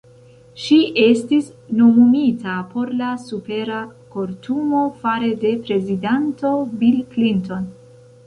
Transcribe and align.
Ŝi 0.61 0.77
estis 1.01 1.49
nomumita 1.81 2.55
por 2.71 2.93
la 3.01 3.09
Supera 3.25 3.77
Kortumo 4.15 4.81
fare 5.03 5.31
de 5.43 5.51
prezidanto 5.67 6.53
Bill 6.81 6.99
Clinton. 7.13 7.69